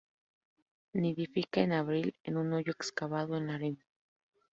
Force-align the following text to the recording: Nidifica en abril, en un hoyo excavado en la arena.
Nidifica 0.95 1.61
en 1.61 1.73
abril, 1.73 2.15
en 2.23 2.35
un 2.37 2.53
hoyo 2.53 2.71
excavado 2.71 3.37
en 3.37 3.45
la 3.45 3.53
arena. 3.53 3.85